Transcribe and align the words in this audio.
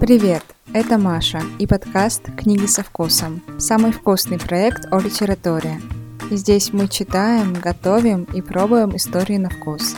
Привет, 0.00 0.42
это 0.72 0.96
Маша 0.96 1.42
и 1.58 1.66
подкаст 1.66 2.22
«Книги 2.34 2.64
со 2.64 2.82
вкусом»– 2.82 3.42
самый 3.58 3.92
вкусный 3.92 4.38
проект 4.38 4.86
о 4.90 4.98
литературе. 4.98 5.78
Здесь 6.30 6.72
мы 6.72 6.88
читаем, 6.88 7.52
готовим 7.52 8.24
и 8.24 8.40
пробуем 8.40 8.96
истории 8.96 9.36
на 9.36 9.50
вкус. 9.50 9.96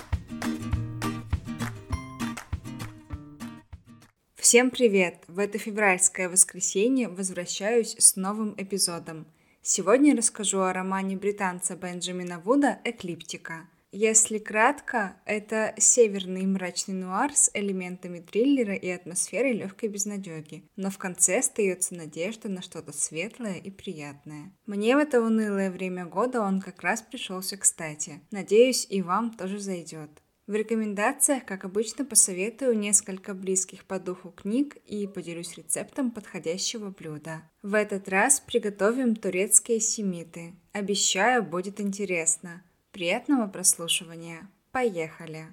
Всем 4.35 4.71
привет! 4.71 5.23
В 5.29 5.39
это 5.39 5.59
февральское 5.59 6.29
воскресенье 6.29 7.09
возвращаюсь 7.09 7.95
с 7.97 8.17
новым 8.17 8.55
эпизодом. 8.57 9.25
Сегодня 9.63 10.17
расскажу 10.17 10.63
о 10.63 10.73
романе 10.73 11.17
британца 11.17 11.77
Бенджамина 11.77 12.41
Вуда 12.41 12.81
«Эклиптика». 12.83 13.69
Если 13.95 14.39
кратко, 14.39 15.17
это 15.27 15.75
северный 15.77 16.47
мрачный 16.47 16.95
нуар 16.95 17.35
с 17.35 17.51
элементами 17.53 18.21
триллера 18.21 18.75
и 18.75 18.89
атмосферой 18.89 19.53
легкой 19.53 19.91
безнадеги, 19.91 20.65
но 20.77 20.89
в 20.89 20.97
конце 20.97 21.41
остается 21.41 21.95
надежда 21.95 22.49
на 22.49 22.63
что-то 22.63 22.93
светлое 22.93 23.59
и 23.59 23.71
приятное. 23.71 24.51
Мне 24.65 24.97
в 24.97 24.99
это 24.99 25.21
унылое 25.21 25.71
время 25.71 26.07
года 26.07 26.41
он 26.41 26.63
как 26.63 26.81
раз 26.81 27.03
пришелся 27.03 27.59
кстати. 27.59 28.23
Надеюсь, 28.31 28.87
и 28.89 29.03
вам 29.03 29.31
тоже 29.31 29.61
зайдет. 29.61 30.11
В 30.47 30.55
рекомендациях, 30.55 31.45
как 31.45 31.67
обычно, 31.67 32.07
посоветую 32.07 32.77
несколько 32.79 33.35
близких 33.35 33.85
по 33.85 34.01
духу 34.01 34.31
книг 34.31 34.77
и 34.87 35.07
поделюсь 35.07 35.57
рецептом 35.57 36.11
подходящего 36.11 36.91
блюда. 36.91 37.43
В 37.63 37.75
этот 37.75 38.09
раз 38.09 38.41
приготовим 38.41 39.15
турецкие 39.17 39.81
семиты. 39.81 40.55
Обещаю, 40.73 41.43
будет 41.43 41.79
интересно. 41.79 42.65
Приятного 42.93 43.47
прослушивания. 43.47 44.51
Поехали! 44.71 45.47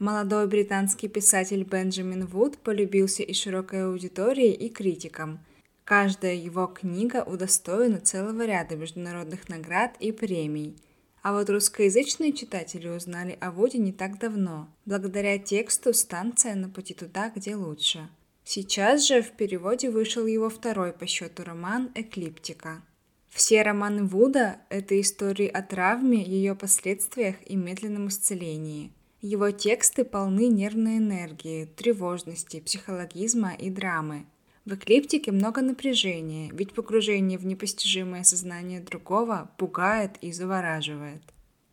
Молодой 0.00 0.48
британский 0.48 1.06
писатель 1.06 1.62
Бенджамин 1.62 2.26
Вуд 2.26 2.58
полюбился 2.58 3.22
и 3.22 3.32
широкой 3.32 3.86
аудитории, 3.86 4.52
и 4.52 4.68
критикам– 4.68 5.38
Каждая 5.86 6.34
его 6.34 6.66
книга 6.66 7.22
удостоена 7.22 8.00
целого 8.00 8.44
ряда 8.44 8.74
международных 8.74 9.48
наград 9.48 9.94
и 10.00 10.10
премий. 10.10 10.76
А 11.22 11.32
вот 11.32 11.48
русскоязычные 11.48 12.32
читатели 12.32 12.88
узнали 12.88 13.38
о 13.40 13.52
Вуде 13.52 13.78
не 13.78 13.92
так 13.92 14.18
давно, 14.18 14.68
благодаря 14.84 15.38
тексту 15.38 15.94
«Станция 15.94 16.56
на 16.56 16.68
пути 16.68 16.92
туда, 16.92 17.30
где 17.30 17.54
лучше». 17.54 18.08
Сейчас 18.42 19.06
же 19.06 19.22
в 19.22 19.30
переводе 19.30 19.88
вышел 19.88 20.26
его 20.26 20.50
второй 20.50 20.92
по 20.92 21.06
счету 21.06 21.44
роман 21.44 21.92
«Эклиптика». 21.94 22.82
Все 23.28 23.62
романы 23.62 24.06
Вуда– 24.06 24.56
это 24.70 25.00
истории 25.00 25.46
о 25.46 25.62
травме, 25.62 26.20
ее 26.20 26.56
последствиях 26.56 27.36
и 27.46 27.54
медленном 27.54 28.08
исцелении. 28.08 28.90
Его 29.20 29.52
тексты 29.52 30.04
полны 30.04 30.48
нервной 30.48 30.98
энергии, 30.98 31.66
тревожности, 31.76 32.58
психологизма 32.58 33.54
и 33.54 33.70
драмы– 33.70 34.26
в 34.66 34.74
эклиптике 34.74 35.30
много 35.30 35.62
напряжения, 35.62 36.50
ведь 36.52 36.74
погружение 36.74 37.38
в 37.38 37.46
непостижимое 37.46 38.24
сознание 38.24 38.80
другого 38.80 39.50
пугает 39.56 40.16
и 40.20 40.32
завораживает. 40.32 41.22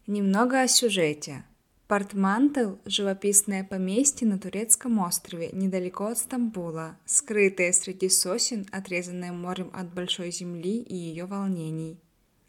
Немного 0.05 0.61
о 0.61 0.67
сюжете. 0.67 1.43
Портмантел– 1.87 2.79
живописное 2.85 3.63
поместье 3.63 4.27
на 4.27 4.37
турецком 4.37 4.99
острове, 4.99 5.49
недалеко 5.53 6.05
от 6.05 6.19
Стамбула, 6.19 6.97
скрытое 7.05 7.71
среди 7.71 8.09
сосен, 8.09 8.67
отрезанное 8.71 9.31
морем 9.31 9.71
от 9.73 9.91
большой 9.93 10.31
земли 10.31 10.77
и 10.77 10.95
ее 10.95 11.25
волнений. 11.25 11.99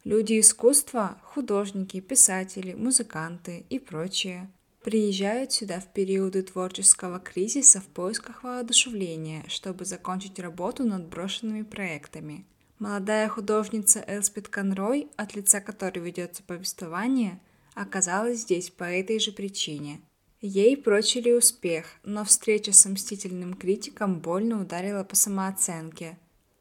Люди 0.05 0.39
искусства– 0.39 1.19
художники, 1.23 2.01
писатели, 2.01 2.75
музыканты 2.75 3.65
и 3.71 3.79
прочее– 3.79 4.51
приезжают 4.85 5.51
сюда 5.51 5.81
в 5.81 5.91
периоды 5.93 6.43
творческого 6.43 7.19
кризиса 7.19 7.81
в 7.81 7.87
поисках 7.87 8.45
воодушевления, 8.45 9.43
чтобы 9.49 9.87
закончить 9.87 10.39
работу 10.39 10.85
над 10.85 11.09
брошенными 11.09 11.63
проектами. 11.63 12.45
Молодая 12.79 13.29
художница 13.29 14.05
Элспет 14.07 14.49
Конрой, 14.49 15.09
от 15.17 15.35
лица 15.35 15.63
которой 15.63 16.01
ведется 16.01 16.43
повествование, 16.43 17.41
оказалась 17.75 18.41
здесь 18.41 18.69
по 18.69 18.85
этой 18.85 19.19
же 19.19 19.33
причине. 19.33 20.03
Ей 20.43 20.77
прочили 20.77 21.33
успех, 21.33 21.87
но 22.03 22.23
встреча 22.27 22.75
с 22.75 22.85
мстительным 22.85 23.55
критиком 23.55 24.21
больно 24.21 24.61
ударила 24.61 25.03
по 25.03 25.17
самооценке. 25.17 26.19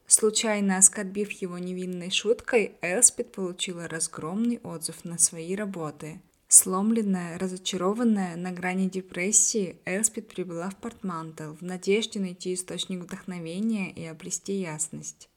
Случайно 0.07 0.78
оскорбив 0.78 1.29
его 1.31 1.57
невинной 1.57 2.09
шуткой, 2.09 2.78
Элспет 2.81 3.33
получила 3.33 3.89
разгромный 3.89 4.62
отзыв 4.63 5.03
на 5.03 5.17
свои 5.17 5.56
работы– 5.56 6.22
Сломленная, 6.55 7.39
разочарованная, 7.39 8.35
на 8.35 8.51
грани 8.51 8.87
депрессии, 8.87 9.81
Элспид 9.85 10.27
прибыла 10.27 10.69
в 10.69 10.75
Портмантел 10.75 11.55
в 11.55 11.63
надежде 11.63 12.19
найти 12.19 12.53
источник 12.53 13.01
вдохновения 13.01 13.91
и 13.91 14.05
обрести 14.05 14.61
ясность. 14.61 15.31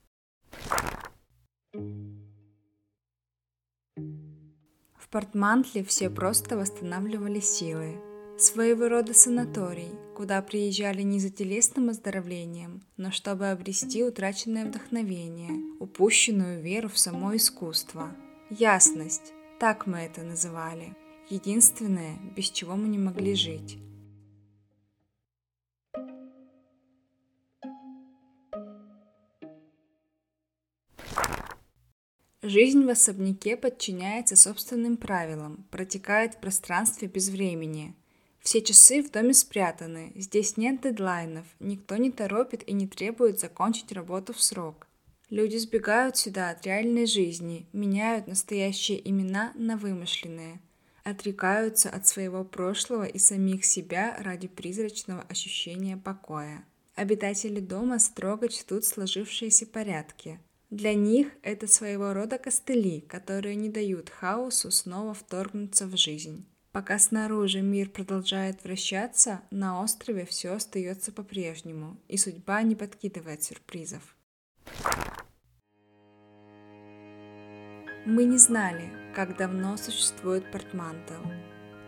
В 1.73 1.81
Портмантле 5.11 5.83
все 5.85 6.11
просто 6.11 6.59
восстанавливали 6.59 7.41
силы. 7.41 7.99
Своего 8.39 8.87
рода 8.87 9.15
санаторий, 9.15 9.93
куда 10.15 10.43
приезжали 10.43 11.01
не 11.01 11.19
за 11.19 11.31
телесным 11.31 11.89
оздоровлением, 11.89 12.83
но 12.99 13.11
чтобы 13.11 13.49
обрести 13.49 14.05
утраченное 14.05 14.67
вдохновение, 14.67 15.79
упущенную 15.81 16.61
веру 16.61 16.91
в 16.91 16.99
само 16.99 17.35
искусство. 17.37 18.15
Ясность, 18.51 19.33
так 19.59 19.87
мы 19.87 20.01
это 20.01 20.23
называли– 20.23 20.95
единственное, 21.29 22.17
без 22.35 22.51
чего 22.51 22.77
мы 22.77 22.89
не 22.89 22.99
могли 22.99 23.35
жить. 23.35 23.79
Жизнь 32.43 32.85
в 32.85 32.89
особняке 32.89 33.57
подчиняется 33.57 34.37
собственным 34.37 34.97
правилам, 34.97 35.67
протекает 35.71 36.35
в 36.35 36.39
пространстве 36.39 37.09
без 37.09 37.29
времени. 37.29 37.97
Все 38.39 38.63
часы 38.63 39.03
в 39.03 39.11
доме 39.11 39.35
спрятаны, 39.35 40.13
здесь 40.15 40.57
нет 40.57 40.81
дедлайнов, 40.81 41.45
никто 41.59 41.97
не 41.97 42.13
торопит 42.13 42.63
и 42.69 42.73
не 42.73 42.87
требует 42.87 43.41
закончить 43.41 43.91
работу 43.91 44.33
в 44.33 44.41
срок. 44.41 44.87
Люди 45.29 45.57
сбегают 45.57 46.17
сюда 46.17 46.51
от 46.51 46.65
реальной 46.65 47.07
жизни, 47.07 47.67
меняют 47.73 48.29
настоящие 48.29 49.09
имена 49.09 49.53
на 49.57 49.77
вымышленные– 49.77 50.61
отрекаются 51.07 51.89
от 51.89 52.07
своего 52.07 52.45
прошлого 52.45 53.05
и 53.05 53.19
самих 53.19 53.65
себя 53.65 54.17
ради 54.19 54.49
призрачного 54.49 55.23
ощущения 55.29 55.97
покоя. 55.97 56.65
Обитатели 56.97 57.61
дома 57.61 58.01
строго 58.01 58.49
чтут 58.49 58.85
сложившиеся 58.85 59.67
порядки. 59.67 60.41
Для 60.71 60.95
них 60.95 61.29
это 61.43 61.69
своего 61.69 62.13
рода 62.13 62.39
костыли, 62.39 63.03
которые 63.03 63.55
не 63.55 63.69
дают 63.69 64.11
хаосу 64.11 64.73
снова 64.73 65.15
вторгнуться 65.15 65.87
в 65.87 65.97
жизнь. 65.97 66.45
Пока 66.73 66.99
снаружи 66.99 67.61
мир 67.61 67.89
продолжает 67.89 68.65
вращаться, 68.65 69.43
на 69.53 69.83
острове 69.83 70.27
все 70.27 70.55
остается 70.55 71.13
по-прежнему, 71.13 71.99
и 72.09 72.17
судьба 72.17 72.63
не 72.63 72.75
подкидывает 72.75 73.45
сюрпризов. 73.45 74.16
Мы 78.07 78.23
не 78.23 78.39
знали, 78.39 78.93
как 79.17 79.37
давно 79.37 79.77
существует 79.77 80.53
Портмантел. 80.53 81.21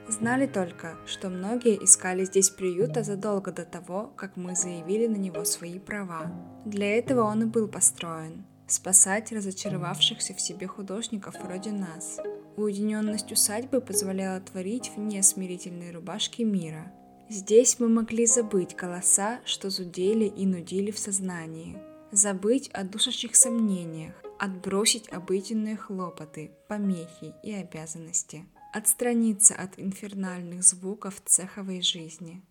Знали 0.08 0.48
только, 0.48 0.96
что 1.06 1.28
многие 1.28 1.76
искали 1.84 2.24
здесь 2.24 2.50
приюта 2.50 3.04
задолго 3.04 3.52
до 3.52 3.64
того, 3.64 4.12
как 4.16 4.36
мы 4.36 4.56
заявили 4.56 5.06
на 5.06 5.14
него 5.14 5.44
свои 5.44 5.78
права. 5.78 6.32
Для 6.64 6.98
этого 6.98 7.22
он 7.22 7.44
и 7.44 7.46
был 7.46 7.68
построен– 7.68 8.44
спасать 8.66 9.30
разочаровавшихся 9.30 10.34
в 10.34 10.40
себе 10.40 10.66
художников 10.66 11.36
вроде 11.40 11.70
нас. 11.70 12.18
Уединенность 12.56 13.30
усадьбы 13.30 13.80
позволяла 13.80 14.40
творить 14.40 14.90
вне 14.96 15.22
смирительной 15.22 15.92
рубашки 15.92 16.42
мира. 16.42 16.90
Здесь 17.28 17.78
мы 17.78 17.88
могли 17.88 18.26
забыть 18.26 18.74
голоса, 18.74 19.38
что 19.44 19.70
зудели 19.70 20.24
и 20.24 20.46
нудили 20.46 20.90
в 20.90 20.98
сознании, 20.98 21.78
забыть 22.10 22.70
о 22.70 22.82
душащих 22.82 23.36
сомнениях, 23.36 24.14
отбросить 24.38 25.08
обыденные 25.08 25.76
хлопоты, 25.76 26.52
помехи 26.68 27.34
и 27.42 27.52
обязанности, 27.52 28.44
отстраниться 28.72 29.54
от 29.54 29.78
инфернальных 29.78 30.62
звуков 30.62 31.20
цеховой 31.24 31.82
жизни. 31.82 32.42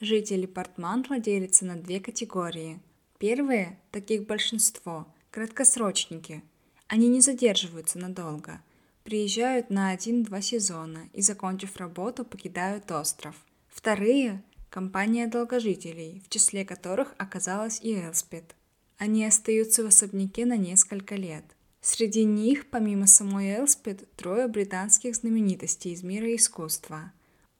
Жители 0.00 0.46
Портмантла 0.46 1.18
делятся 1.18 1.66
на 1.66 1.76
две 1.76 2.00
категории. 2.00 2.80
Первые, 3.18 3.78
таких 3.90 4.26
большинство, 4.26 5.06
краткосрочники. 5.30 6.42
Они 6.86 7.08
не 7.08 7.20
задерживаются 7.20 7.98
надолго. 7.98 8.62
приезжают 9.04 9.70
на 9.70 9.90
один-два 9.90 10.40
сезона 10.40 11.08
и, 11.12 11.22
закончив 11.22 11.76
работу, 11.76 12.24
покидают 12.24 12.90
остров. 12.92 13.34
Вторые– 13.68 14.42
компания 14.70 15.26
долгожителей, 15.26 16.22
в 16.24 16.28
числе 16.28 16.64
которых 16.64 17.14
оказалась 17.18 17.80
и 17.80 17.94
Элспет. 17.94 18.54
Они 19.00 19.24
остаются 19.24 19.82
в 19.82 19.86
особняке 19.86 20.44
на 20.44 20.58
несколько 20.58 21.14
лет. 21.14 21.44
Среди 21.80 22.22
них, 22.24 22.68
помимо 22.68 23.06
самой 23.06 23.56
Элспет, 23.56 24.14
трое 24.14 24.46
британских 24.46 25.16
знаменитостей 25.16 25.92
из 25.92 26.02
мира 26.02 26.36
искусства. 26.36 27.10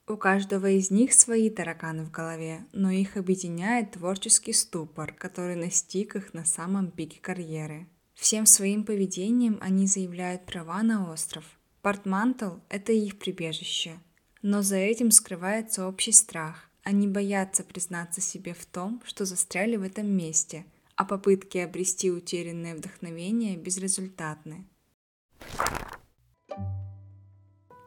У 0.07 0.17
каждого 0.17 0.69
из 0.69 0.91
них 0.91 1.13
свои 1.13 1.49
тараканы 1.49 2.03
в 2.03 2.11
голове, 2.11 2.63
но 2.73 2.91
их 2.91 3.17
объединяет 3.17 3.93
творческий 3.93 4.53
ступор, 4.53 5.13
который 5.13 5.55
настиг 5.55 6.15
их 6.15 6.35
на 6.35 6.45
самом 6.45 6.91
пике 6.91 7.19
карьеры. 7.19 7.87
Всем 8.13 8.45
своим 8.45 8.83
поведением 8.83 9.57
они 9.61 9.87
заявляют 9.87 10.45
права 10.45 10.83
на 10.83 11.11
остров. 11.11 11.43
Портмантл– 11.81 12.57
это 12.69 12.93
их 12.93 13.17
прибежище. 13.17 13.97
Но 14.43 14.61
за 14.61 14.75
этим 14.75 15.09
скрывается 15.09 15.87
общий 15.87 16.11
страх. 16.11 16.69
Они 16.83 17.07
боятся 17.07 17.63
признаться 17.63 18.21
себе 18.21 18.53
в 18.53 18.63
том, 18.67 19.01
что 19.05 19.25
застряли 19.25 19.75
в 19.75 19.81
этом 19.81 20.05
месте, 20.05 20.65
а 20.95 21.05
попытки 21.05 21.57
обрести 21.57 22.11
утерянное 22.11 22.75
вдохновение 22.75 23.57
безрезультатны. 23.57 24.65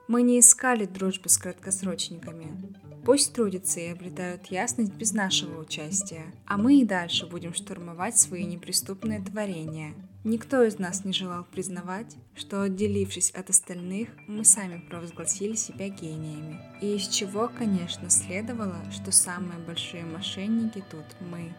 Мы 0.07 0.23
не 0.23 0.39
искали 0.39 0.85
дружбы 0.85 1.29
с 1.31 1.39
краткосрочниками. 1.39 2.75
Пусть 3.05 3.33
трудятся 3.35 3.81
и 3.81 3.89
обретают 3.89 4.47
ясность 4.47 4.95
без 4.95 5.13
нашего 5.13 5.61
участия, 5.61 6.27
а 6.47 6.57
мы 6.57 6.81
и 6.81 6.85
дальше 6.85 7.27
будем 7.27 7.53
штурмовать 7.53 8.19
свои 8.19 8.45
неприступные 8.45 9.23
творения. 9.23 9.95
Никто 10.25 10.63
из 10.63 10.79
нас 10.79 11.05
не 11.05 11.13
желал 11.13 11.45
признавать, 11.45 12.17
что 12.35 12.63
отделившись 12.63 13.31
от 13.31 13.51
остальных, 13.51 14.09
мы 14.27 14.45
сами 14.45 14.79
провозгласили 14.89 15.55
себя 15.55 15.89
гениями. 15.89 16.61
И 16.81 16.97
из 16.97 17.09
чего, 17.09 17.49
конечно, 17.49 18.09
следовало, 18.09 18.81
что 18.91 19.13
самые 19.13 19.59
большие 19.59 20.05
мошенники 20.05 20.83
тут 20.91 21.05
мы. 21.21 21.55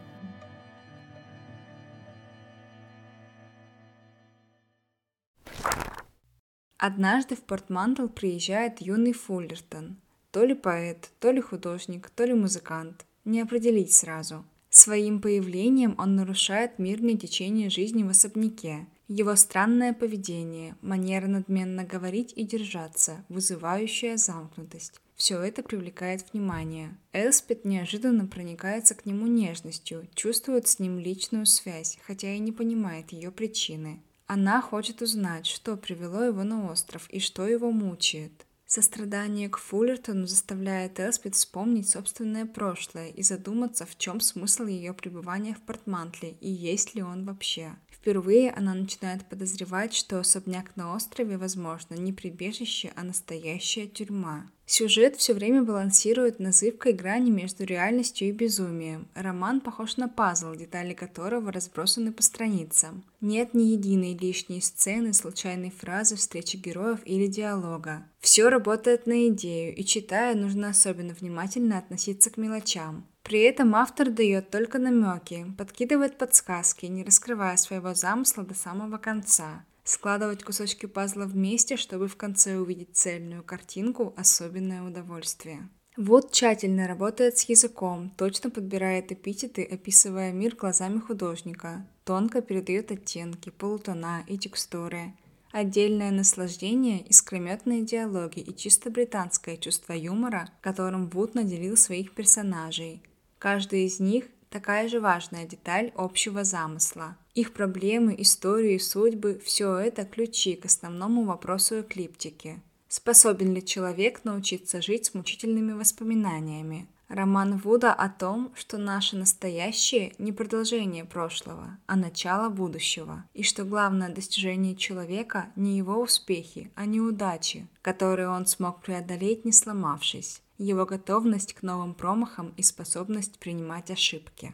Однажды 6.77 7.35
в 7.35 7.41
Портмантл 7.41 8.07
приезжает 8.07 8.81
юный 8.81 9.13
Фуллертон. 9.13 9.97
То 10.31 10.43
ли 10.43 10.53
поэт, 10.53 11.09
то 11.19 11.31
ли 11.31 11.39
художник, 11.39 12.09
то 12.09 12.25
ли 12.25 12.33
музыкант. 12.33 13.05
Не 13.23 13.41
определить 13.41 13.93
сразу. 13.93 14.43
Своим 14.69 15.21
появлением 15.21 15.95
он 15.97 16.15
нарушает 16.15 16.77
мирное 16.79 17.15
течение 17.15 17.69
жизни 17.69 18.03
в 18.03 18.09
особняке. 18.09 18.87
Его 19.07 19.35
странное 19.37 19.93
поведение, 19.93 20.75
манера 20.81 21.27
надменно 21.27 21.85
говорить 21.85 22.33
и 22.35 22.43
держаться, 22.43 23.23
вызывающая 23.29 24.17
замкнутость. 24.17 24.99
Все 25.15 25.39
это 25.39 25.63
привлекает 25.63 26.25
внимание. 26.33 26.97
Элспет 27.13 27.63
неожиданно 27.63 28.27
проникается 28.27 28.95
к 28.95 29.05
нему 29.05 29.27
нежностью, 29.27 30.09
чувствует 30.13 30.67
с 30.67 30.79
ним 30.79 30.99
личную 30.99 31.45
связь, 31.45 31.97
хотя 32.05 32.33
и 32.33 32.39
не 32.39 32.51
понимает 32.51 33.13
ее 33.13 33.31
причины. 33.31 34.01
Она 34.27 34.61
хочет 34.61 35.01
узнать, 35.01 35.45
что 35.45 35.77
привело 35.77 36.23
его 36.23 36.43
на 36.43 36.71
остров 36.71 37.07
и 37.09 37.19
что 37.19 37.47
его 37.47 37.71
мучает. 37.71 38.45
Сострадание 38.65 39.47
к 39.47 39.57
Фуллертону 39.57 40.25
заставляет 40.25 40.99
Элспид 40.99 41.35
вспомнить 41.35 41.87
собственное 41.87 42.47
прошлое 42.47 43.09
и 43.09 43.21
задуматься, 43.21 43.85
в 43.85 43.95
чем 43.95 44.19
смысл 44.19 44.65
ее 44.65 44.95
пребывания 44.95 45.53
в 45.53 45.61
Портмантле 45.61 46.31
и 46.41 46.49
есть 46.49 46.95
ли 46.95 47.03
он 47.03 47.25
вообще. 47.25 47.75
Впервые 47.91 48.51
она 48.51 48.73
начинает 48.73 49.29
подозревать, 49.29 49.93
что 49.93 50.19
особняк 50.19 50.75
на 50.75 50.95
острове, 50.95 51.37
возможно, 51.37 51.93
не 51.93 52.11
прибежище, 52.11 52.91
а 52.95 53.03
настоящая 53.03 53.87
тюрьма. 53.87 54.49
Сюжет 54.67 55.15
все 55.15 55.33
время 55.33 55.61
балансирует 55.61 56.39
на 56.39 56.51
зыбкой 56.51 56.93
грани 56.93 57.29
между 57.29 57.63
реальностью 57.65 58.27
и 58.27 58.31
безумием. 58.31 59.07
Роман 59.13 59.61
похож 59.61 59.97
на 59.97 60.09
пазл, 60.09 60.55
детали 60.55 60.93
которого 60.93 61.51
разбросаны 61.51 62.11
по 62.11 62.23
страницам. 62.23 63.03
Нет 63.21 63.53
ни 63.53 63.63
единой 63.63 64.17
лишней 64.17 64.61
сцены, 64.61 65.13
случайной 65.13 65.69
фразы, 65.69 66.15
встречи 66.15 66.57
героев 66.57 66.99
или 67.05 67.27
диалога. 67.27 68.07
Все 68.19 68.49
работает 68.49 69.05
на 69.05 69.27
идею, 69.27 69.75
и 69.75 69.85
читая, 69.85 70.35
нужно 70.35 70.69
особенно 70.69 71.13
внимательно 71.13 71.77
относиться 71.77 72.31
к 72.31 72.37
мелочам. 72.37 73.05
При 73.21 73.41
этом 73.41 73.75
автор 73.75 74.09
дает 74.09 74.49
только 74.49 74.79
намеки, 74.79 75.45
подкидывает 75.57 76.17
подсказки, 76.17 76.85
не 76.85 77.03
раскрывая 77.03 77.57
своего 77.57 77.93
замысла 77.93 78.43
до 78.43 78.53
самого 78.53 78.97
конца. 78.97 79.63
Складывать 79.85 80.43
кусочки 80.43 80.87
пазла 80.87 81.25
вместе, 81.25 81.77
чтобы 81.77 82.07
в 82.07 82.17
конце 82.17 82.57
увидеть 82.57 82.97
цельную 82.97 83.43
картинку– 83.43 84.15
особенное 84.17 84.81
удовольствие. 84.81 85.69
Вот 85.95 86.31
тщательно 86.31 86.87
работает 86.87 87.37
с 87.37 87.47
языком, 87.47 88.11
точно 88.17 88.49
подбирает 88.49 89.11
эпитеты, 89.11 89.63
описывая 89.63 90.33
мир 90.33 90.55
глазами 90.55 90.99
художника, 90.99 91.87
тонко 92.03 92.41
передает 92.41 92.91
оттенки, 92.91 93.51
полутона 93.51 94.23
и 94.27 94.39
текстуры. 94.39 95.13
Отдельное 95.51 96.09
наслаждение– 96.09 97.01
искрометные 97.09 97.83
диалоги 97.83 98.39
и 98.39 98.55
чисто 98.55 98.89
британское 98.89 99.55
чувство 99.55 99.93
юмора, 99.93 100.49
которым 100.61 101.09
Вуд 101.09 101.35
наделил 101.35 101.77
своих 101.77 102.15
персонажей. 102.15 103.03
Каждый 103.37 103.85
из 103.85 103.99
них 103.99 104.25
такая 104.55 104.87
же 104.87 105.01
важная 105.01 105.45
деталь 105.45 105.91
общего 105.95 106.45
замысла. 106.45 107.17
Их 107.33 107.51
проблемы, 107.51 108.15
истории, 108.17 108.77
судьбы– 108.77 109.41
все 109.43 109.75
это 109.75 110.05
ключи 110.05 110.55
к 110.55 110.63
основному 110.63 111.25
вопросу 111.25 111.81
эклиптики. 111.81 112.61
Способен 112.87 113.53
ли 113.53 113.61
человек 113.65 114.23
научиться 114.23 114.81
жить 114.81 115.07
с 115.07 115.13
мучительными 115.13 115.73
воспоминаниями? 115.73 116.87
Роман 117.09 117.57
Вуда 117.57 117.91
о 117.93 118.07
том, 118.07 118.53
что 118.55 118.77
наше 118.77 119.17
настоящее 119.17 120.13
не 120.19 120.31
продолжение 120.31 121.03
прошлого, 121.03 121.77
а 121.85 121.97
начало 121.97 122.47
будущего, 122.47 123.25
и 123.33 123.43
что 123.43 123.65
главное 123.65 124.07
достижение 124.07 124.77
человека 124.77 125.47
не 125.57 125.75
его 125.75 126.01
успехи, 126.01 126.71
а 126.75 126.85
неудачи, 126.85 127.67
которые 127.81 128.29
он 128.29 128.45
смог 128.45 128.81
преодолеть, 128.81 129.43
не 129.43 129.51
сломавшись 129.51 130.41
его 130.57 130.85
готовность 130.85 131.53
к 131.53 131.61
новым 131.61 131.93
промахам 131.93 132.53
и 132.57 132.63
способность 132.63 133.39
принимать 133.39 133.91
ошибки. 133.91 134.53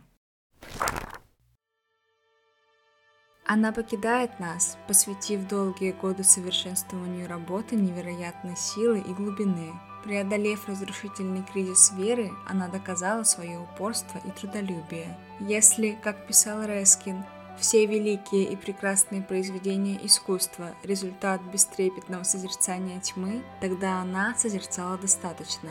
Она 3.46 3.74
покидает 3.74 4.40
нас, 4.40 4.78
посвятив 4.88 5.48
долгие 5.48 5.92
годы 5.92 6.24
совершенствованию 6.24 7.28
работы 7.28 7.76
невероятной 7.76 8.56
силы 8.56 9.00
и 9.00 9.14
глубины. 9.14 9.74
Преодолев 10.06 10.68
разрушительный 10.68 11.44
кризис 11.44 11.92
веры, 11.92 12.32
она 12.48 12.70
доказала 12.70 13.24
свое 13.24 13.60
упорство 13.60 14.20
и 14.26 14.32
трудолюбие. 14.32 15.18
Если, 15.42 16.00
как 16.02 16.28
писал 16.28 16.64
Рескин, 16.64 17.26
все 17.60 17.86
великие 17.86 18.46
и 18.46 18.56
прекрасные 18.56 19.22
произведения 19.22 20.00
искусства– 20.04 20.74
результат 20.84 21.42
бестрепетного 21.42 22.24
созерцания 22.24 23.00
тьмы, 23.02 23.44
тогда 23.60 24.02
она 24.02 24.34
созерцала 24.36 24.98
достаточно. 24.98 25.70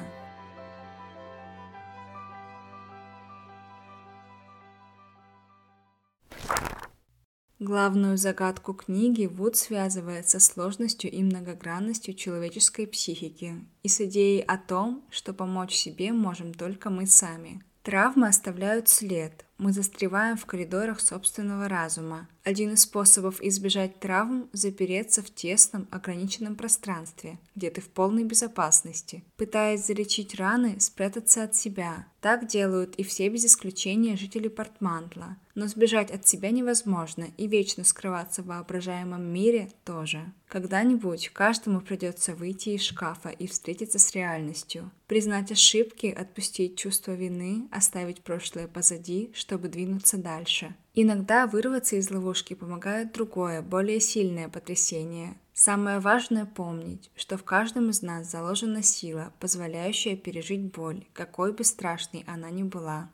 Главную 7.61 8.17
загадку 8.17 8.73
книги 8.73 9.27
Вуд 9.27 9.55
связывает 9.55 10.27
со 10.27 10.41
сложностью 10.41 11.11
и 11.11 11.23
многогранностью 11.23 12.15
человеческой 12.15 12.87
психики 12.87 13.67
и 13.83 13.89
с 13.89 14.01
идеей 14.01 14.41
о 14.41 14.57
том, 14.57 15.05
что 15.11 15.35
помочь 15.35 15.75
себе 15.75 16.11
можем 16.13 16.55
только 16.55 16.89
мы 16.89 17.07
сами. 17.07 17.63
Травмы 17.83 18.29
оставляют 18.29 18.89
след, 18.89 19.45
мы 19.61 19.73
застреваем 19.73 20.37
в 20.37 20.47
коридорах 20.47 21.01
собственного 21.01 21.69
разума. 21.69 22.27
Один 22.43 22.73
из 22.73 22.83
способов 22.83 23.43
избежать 23.43 24.01
травм– 24.01 24.49
запереться 24.53 25.23
в 25.23 25.31
тесном, 25.31 25.87
ограниченном 25.91 26.57
пространстве, 26.57 27.39
где 27.55 27.71
ты 27.71 27.83
в 27.83 27.89
полной 27.91 28.25
безопасности. 28.25 29.23
Пытаясь 29.37 29.87
залечить 29.87 30.35
раны, 30.35 30.81
спрятаться 30.81 31.45
от 31.45 31.55
себя. 31.55 32.07
Так 32.23 32.47
делают 32.47 32.95
и 32.97 33.03
все 33.03 33.29
без 33.29 33.45
исключения 33.45 34.17
жители 34.17 34.49
Портмантла. 34.49 35.37
Но 35.55 35.67
сбежать 35.67 36.11
от 36.11 36.27
себя 36.27 36.51
невозможно, 36.51 37.27
и 37.37 37.47
вечно 37.47 37.85
скрываться 37.85 38.43
в 38.43 38.47
воображаемом 38.47 39.23
мире 39.23 39.71
тоже. 39.85 40.33
Когда-нибудь 40.49 41.29
каждому 41.31 41.81
придется 41.81 42.35
выйти 42.35 42.71
из 42.71 42.83
шкафа 42.83 43.29
и 43.29 43.47
встретиться 43.47 43.99
с 43.99 44.15
реальностью. 44.15 44.91
Признать 45.07 45.53
ошибки, 45.53 46.07
отпустить 46.07 46.77
чувство 46.77 47.13
вины, 47.13 47.69
оставить 47.71 48.23
прошлое 48.23 48.67
позади, 48.67 49.31
чтобы 49.51 49.67
двинуться 49.67 50.17
дальше. 50.17 50.77
Иногда 50.95 51.49
вырваться 51.49 51.97
из 51.97 52.09
ловушки 52.09 52.55
помогает 52.55 53.13
другое, 53.13 53.63
более 53.63 53.99
сильное 53.99 54.49
потрясение. 54.49 55.35
Самое 55.53 55.99
важное 55.99 56.47
помнить, 56.47 57.11
что 57.17 57.37
в 57.37 57.43
каждом 57.43 57.91
из 57.91 58.01
нас 58.01 58.31
заложена 58.31 58.85
сила, 58.85 59.33
позволяющая 59.41 60.17
пережить 60.17 60.73
боль, 60.73 61.05
какой 61.13 61.53
бы 61.53 61.65
страшной 61.65 62.23
она 62.29 62.49
ни 62.51 62.63
была. 62.63 63.11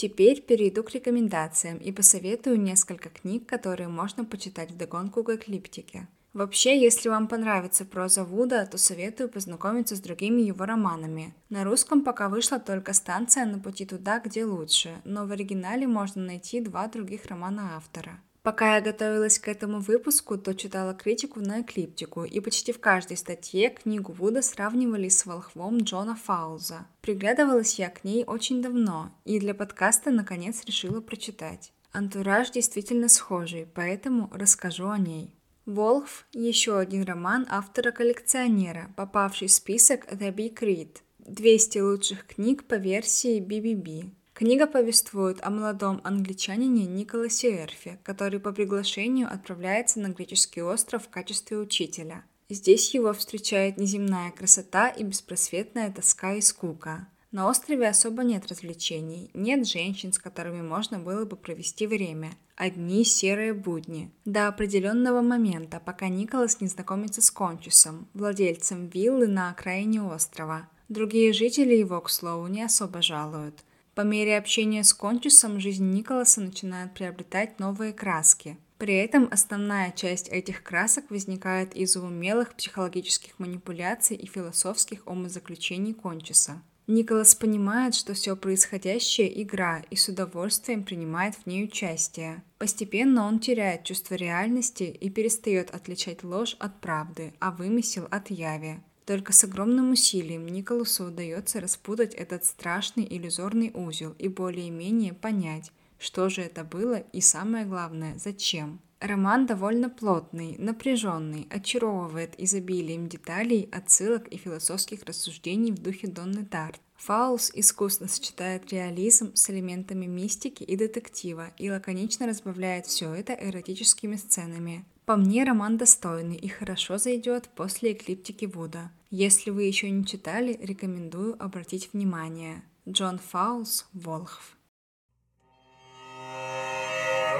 Теперь 0.00 0.40
перейду 0.40 0.82
к 0.82 0.92
рекомендациям 0.92 1.76
и 1.76 1.92
посоветую 1.92 2.58
несколько 2.58 3.10
книг, 3.10 3.46
которые 3.46 3.88
можно 3.88 4.24
почитать 4.24 4.70
в 4.70 4.76
догонку 4.78 5.22
к 5.22 5.28
эклиптике. 5.28 6.08
Вообще, 6.32 6.80
если 6.80 7.10
вам 7.10 7.28
понравится 7.28 7.84
проза 7.84 8.24
Вуда, 8.24 8.64
то 8.64 8.78
советую 8.78 9.28
познакомиться 9.28 9.94
с 9.94 10.00
другими 10.00 10.40
его 10.40 10.64
романами. 10.64 11.34
На 11.50 11.64
русском 11.64 12.02
пока 12.02 12.30
вышла 12.30 12.58
только 12.58 12.94
«Станция 12.94 13.44
на 13.44 13.58
пути 13.58 13.84
туда, 13.84 14.20
где 14.20 14.46
лучше», 14.46 15.02
но 15.04 15.26
в 15.26 15.32
оригинале 15.32 15.86
можно 15.86 16.22
найти 16.22 16.62
два 16.62 16.88
других 16.88 17.26
романа 17.26 17.76
автора. 17.76 18.20
Пока 18.42 18.76
я 18.76 18.80
готовилась 18.80 19.38
к 19.38 19.48
этому 19.48 19.80
выпуску, 19.80 20.38
то 20.38 20.54
читала 20.54 20.94
критику 20.94 21.40
на 21.40 21.60
эклиптику, 21.60 22.24
и 22.24 22.40
почти 22.40 22.72
в 22.72 22.80
каждой 22.80 23.18
статье 23.18 23.68
книгу 23.68 24.12
Вуда 24.12 24.40
сравнивали 24.40 25.10
с 25.10 25.26
«Волхвом» 25.26 25.78
Джона 25.78 26.16
Фауза. 26.16 26.86
Приглядывалась 27.02 27.78
я 27.78 27.90
к 27.90 28.02
ней 28.02 28.24
очень 28.24 28.62
давно, 28.62 29.10
и 29.26 29.38
для 29.38 29.54
подкаста 29.54 30.10
наконец 30.10 30.64
решила 30.64 31.02
прочитать. 31.02 31.72
Антураж 31.92 32.50
действительно 32.50 33.08
схожий, 33.08 33.66
поэтому 33.74 34.30
расскажу 34.32 34.88
о 34.88 34.98
ней. 34.98 35.34
«Волхв»— 35.66 36.26
еще 36.32 36.78
один 36.78 37.04
роман 37.04 37.46
автора-коллекционера, 37.50 38.90
попавший 38.96 39.48
в 39.48 39.52
список 39.52 40.10
The 40.10 40.34
Big 40.34 40.54
Read. 40.60 40.96
200 41.18 41.78
лучших 41.78 42.26
книг 42.26 42.64
по 42.64 42.74
версии 42.74 43.40
BBB. 43.40 44.10
Книга 44.40 44.66
повествует 44.66 45.38
о 45.42 45.50
молодом 45.50 46.00
англичанине 46.02 46.86
Николасе 46.86 47.62
Эрфе, 47.62 47.98
который 48.02 48.40
по 48.40 48.52
приглашению 48.52 49.30
отправляется 49.30 50.00
на 50.00 50.08
греческий 50.08 50.62
остров 50.62 51.04
в 51.04 51.10
качестве 51.10 51.58
учителя. 51.58 52.24
Здесь 52.48 52.94
его 52.94 53.12
встречает 53.12 53.76
неземная 53.76 54.30
красота 54.30 54.88
и 54.88 55.04
беспросветная 55.04 55.92
тоска 55.92 56.32
и 56.32 56.40
скука. 56.40 57.06
На 57.32 57.50
острове 57.50 57.86
особо 57.86 58.22
нет 58.22 58.46
развлечений, 58.48 59.30
нет 59.34 59.68
женщин, 59.68 60.10
с 60.10 60.18
которыми 60.18 60.62
можно 60.62 60.98
было 60.98 61.26
бы 61.26 61.36
провести 61.36 61.86
время. 61.86 62.30
Одни 62.56 63.04
серые 63.04 63.52
будни. 63.52 64.10
До 64.24 64.48
определенного 64.48 65.20
момента, 65.20 65.82
пока 65.84 66.08
Николас 66.08 66.62
не 66.62 66.68
знакомится 66.68 67.20
с 67.20 67.30
Кончусом, 67.30 68.08
владельцем 68.14 68.86
виллы 68.86 69.26
на 69.26 69.50
окраине 69.50 70.00
острова. 70.00 70.66
Другие 70.88 71.34
жители 71.34 71.74
его, 71.74 72.00
к 72.00 72.08
слову, 72.08 72.46
не 72.46 72.62
особо 72.62 73.02
жалуют. 73.02 73.62
По 73.94 74.02
мере 74.02 74.38
общения 74.38 74.84
с 74.84 74.94
Кончусом 74.94 75.60
жизнь 75.60 75.90
Николаса 75.90 76.40
начинает 76.40 76.94
приобретать 76.94 77.58
новые 77.58 77.92
краски. 77.92 78.56
При 78.78 78.94
этом 78.94 79.28
основная 79.30 79.90
часть 79.90 80.28
этих 80.28 80.62
красок 80.62 81.10
возникает 81.10 81.76
из 81.76 81.96
умелых 81.96 82.54
психологических 82.54 83.38
манипуляций 83.38 84.16
и 84.16 84.26
философских 84.26 85.06
умозаключений 85.06 85.92
Кончуса. 85.92 86.62
Николас 86.86 87.34
понимает, 87.34 87.94
что 87.94 88.14
все 88.14 88.34
происходящее– 88.36 89.42
игра, 89.44 89.84
и 89.90 89.96
с 89.96 90.08
удовольствием 90.08 90.82
принимает 90.82 91.36
в 91.36 91.46
ней 91.46 91.64
участие. 91.64 92.42
Постепенно 92.58 93.26
он 93.26 93.38
теряет 93.38 93.84
чувство 93.84 94.16
реальности 94.16 94.84
и 94.84 95.08
перестает 95.08 95.70
отличать 95.70 96.24
ложь 96.24 96.56
от 96.58 96.80
правды, 96.80 97.32
а 97.38 97.52
вымысел 97.52 98.08
от 98.10 98.30
яви. 98.30 98.80
Только 99.10 99.32
с 99.32 99.42
огромным 99.42 99.90
усилием 99.90 100.46
Николасу 100.46 101.06
удается 101.06 101.60
распутать 101.60 102.14
этот 102.14 102.44
страшный 102.44 103.04
иллюзорный 103.10 103.72
узел 103.74 104.14
и 104.20 104.28
более-менее 104.28 105.14
понять, 105.14 105.72
что 105.98 106.28
же 106.28 106.42
это 106.42 106.62
было 106.62 106.94
и 107.12 107.20
самое 107.20 107.64
главное, 107.64 108.16
зачем. 108.18 108.78
Роман 109.00 109.46
довольно 109.46 109.90
плотный, 109.90 110.54
напряженный, 110.60 111.48
очаровывает 111.50 112.38
изобилием 112.38 113.08
деталей, 113.08 113.68
отсылок 113.72 114.28
и 114.28 114.36
философских 114.36 115.02
рассуждений 115.02 115.72
в 115.72 115.82
духе 115.82 116.06
Донны 116.06 116.44
Тарт. 116.44 116.80
Фаус 116.94 117.50
искусно 117.52 118.06
сочетает 118.06 118.70
реализм 118.70 119.34
с 119.34 119.50
элементами 119.50 120.06
мистики 120.06 120.62
и 120.62 120.76
детектива 120.76 121.48
и 121.58 121.68
лаконично 121.68 122.28
разбавляет 122.28 122.86
все 122.86 123.12
это 123.12 123.32
эротическими 123.32 124.14
сценами. 124.14 124.84
По 125.04 125.16
мне, 125.16 125.42
роман 125.42 125.78
достойный 125.78 126.36
и 126.36 126.46
хорошо 126.46 126.96
зайдет 126.96 127.48
после 127.56 127.94
эклиптики 127.94 128.44
Вуда. 128.44 128.92
Если 129.10 129.50
вы 129.50 129.64
еще 129.64 129.90
не 129.90 130.06
читали, 130.06 130.56
рекомендую 130.62 131.34
обратить 131.42 131.92
внимание. 131.92 132.62
Джон 132.88 133.18
Фаулс, 133.18 133.86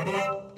you 0.04 0.50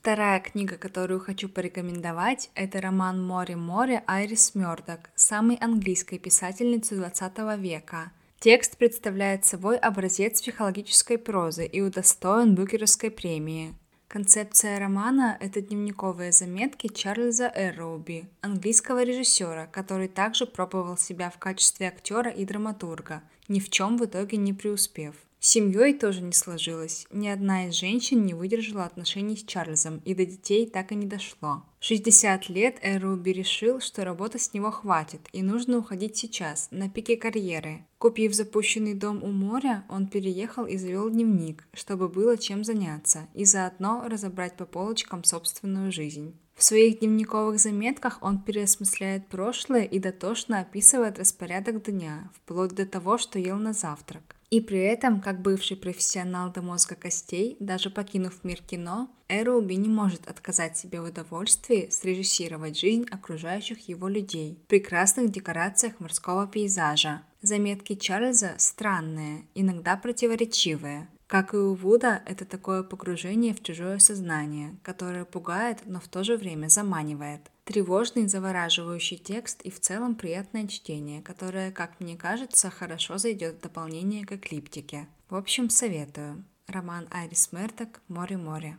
Вторая 0.00 0.40
книга, 0.40 0.78
которую 0.78 1.20
хочу 1.20 1.48
порекомендовать, 1.50 2.50
это 2.54 2.80
роман 2.80 3.22
«Море-море» 3.22 4.02
Айрис 4.06 4.54
Мёрдок, 4.54 5.10
самой 5.14 5.56
английской 5.56 6.18
писательницы 6.18 6.96
20 6.96 7.58
века. 7.58 8.10
Текст 8.42 8.78
представляет 8.78 9.44
собой 9.44 9.76
образец 9.76 10.40
психологической 10.40 11.18
прозы 11.18 11.66
и 11.66 11.82
удостоен 11.82 12.54
Букеровской 12.54 13.10
премии. 13.10 13.74
Концепция 14.08 14.78
романа– 14.78 15.36
это 15.40 15.60
дневниковые 15.60 16.32
заметки 16.32 16.86
Чарльза 16.86 17.52
Эрроуби, 17.54 18.30
английского 18.40 19.02
режиссера, 19.02 19.66
который 19.66 20.08
также 20.08 20.46
пробовал 20.46 20.96
себя 20.96 21.28
в 21.28 21.36
качестве 21.36 21.88
актера 21.88 22.30
и 22.30 22.46
драматурга, 22.46 23.22
ни 23.48 23.60
в 23.60 23.68
чем 23.68 23.98
в 23.98 24.06
итоге 24.06 24.38
не 24.38 24.54
преуспев. 24.54 25.16
С 25.38 25.48
семьей 25.48 25.92
тоже 25.92 26.22
не 26.22 26.32
сложилось. 26.32 27.06
Ни 27.12 27.28
одна 27.28 27.68
из 27.68 27.74
женщин 27.74 28.24
не 28.24 28.32
выдержала 28.32 28.84
отношений 28.84 29.36
с 29.36 29.44
Чарльзом, 29.44 30.00
и 30.06 30.14
до 30.14 30.24
детей 30.24 30.64
так 30.66 30.92
и 30.92 30.94
не 30.94 31.04
дошло. 31.04 31.64
В 31.80 31.84
60 31.86 32.50
лет 32.50 32.76
Эруби 32.82 33.30
решил, 33.30 33.80
что 33.80 34.04
работы 34.04 34.38
с 34.38 34.52
него 34.52 34.70
хватит, 34.70 35.22
и 35.32 35.42
нужно 35.42 35.78
уходить 35.78 36.14
сейчас, 36.14 36.68
на 36.70 36.90
пике 36.90 37.16
карьеры. 37.16 37.86
Купив 37.96 38.34
запущенный 38.34 38.92
дом 38.92 39.24
у 39.24 39.28
моря, 39.28 39.86
он 39.88 40.06
переехал 40.06 40.66
и 40.66 40.76
завел 40.76 41.08
дневник, 41.08 41.66
чтобы 41.72 42.10
было 42.10 42.36
чем 42.36 42.64
заняться, 42.64 43.28
и 43.32 43.46
заодно 43.46 44.06
разобрать 44.06 44.58
по 44.58 44.66
полочкам 44.66 45.24
собственную 45.24 45.90
жизнь. 45.90 46.34
В 46.54 46.62
своих 46.62 46.98
дневниковых 46.98 47.58
заметках 47.58 48.18
он 48.20 48.42
переосмысляет 48.42 49.28
прошлое 49.28 49.84
и 49.84 49.98
дотошно 49.98 50.60
описывает 50.60 51.18
распорядок 51.18 51.82
дня, 51.82 52.30
вплоть 52.34 52.74
до 52.74 52.84
того, 52.84 53.16
что 53.16 53.38
ел 53.38 53.56
на 53.56 53.72
завтрак. 53.72 54.36
И 54.50 54.60
при 54.60 54.80
этом, 54.80 55.20
как 55.20 55.40
бывший 55.40 55.76
профессионал 55.76 56.52
до 56.52 56.60
мозга 56.60 56.96
костей, 56.96 57.56
даже 57.60 57.88
покинув 57.88 58.42
мир 58.42 58.60
кино, 58.60 59.08
Эруби 59.28 59.74
не 59.74 59.88
может 59.88 60.28
отказать 60.28 60.76
себе 60.76 61.00
в 61.00 61.04
удовольствии 61.04 61.88
срежиссировать 61.88 62.76
жизнь 62.76 63.06
окружающих 63.08 63.88
его 63.88 64.08
людей 64.08 64.58
в 64.64 64.66
прекрасных 64.66 65.30
декорациях 65.30 66.00
морского 66.00 66.48
пейзажа. 66.48 67.22
Заметки 67.42 67.94
Чарльза 67.94 68.54
странные, 68.58 69.44
иногда 69.54 69.96
противоречивые, 69.96 71.08
как 71.28 71.54
и 71.54 71.56
у 71.56 71.74
Вуда, 71.74 72.22
это 72.26 72.44
такое 72.44 72.82
погружение 72.82 73.54
в 73.54 73.62
чужое 73.62 74.00
сознание, 74.00 74.76
которое 74.82 75.24
пугает, 75.24 75.78
но 75.86 76.00
в 76.00 76.08
то 76.08 76.24
же 76.24 76.36
время 76.36 76.66
заманивает. 76.66 77.42
Тревожный, 77.70 78.26
завораживающий 78.26 79.16
текст 79.16 79.62
и 79.62 79.70
в 79.70 79.78
целом 79.78 80.16
приятное 80.16 80.66
чтение, 80.66 81.22
которое, 81.22 81.70
как 81.70 82.00
мне 82.00 82.16
кажется, 82.16 82.68
хорошо 82.68 83.16
зайдет 83.16 83.58
в 83.58 83.60
дополнение 83.60 84.26
к 84.26 84.32
эклиптике. 84.32 85.06
В 85.28 85.36
общем, 85.36 85.70
советую. 85.70 86.44
Роман 86.66 87.06
Айрис 87.12 87.52
Мерток 87.52 88.00
«Море-море». 88.08 88.76